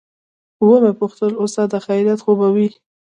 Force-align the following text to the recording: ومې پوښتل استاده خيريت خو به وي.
ومې 0.67 0.91
پوښتل 0.99 1.31
استاده 1.43 1.77
خيريت 1.85 2.19
خو 2.23 2.31
به 2.39 2.47
وي. 2.55 2.67